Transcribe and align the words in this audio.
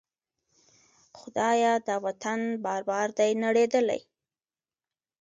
خدایه! 1.19 1.73
دا 1.87 1.95
وطن 2.05 2.39
بار 2.63 2.81
بار 2.89 3.07
دی 3.19 3.31
نړیدلی 3.45 4.01